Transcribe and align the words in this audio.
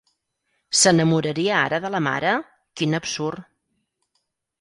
¿S'enamoraria 0.77 1.59
ara 1.65 1.79
de 1.83 1.91
la 1.95 1.99
mare? 2.05 2.31
Quin 2.81 2.99
absurd! 3.01 3.45